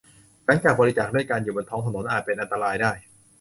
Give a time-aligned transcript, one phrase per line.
[0.45, 2.91] หลังจากบริจาคเลือดการอยู่บนท้องถนนอาจเป็นอันตรายได้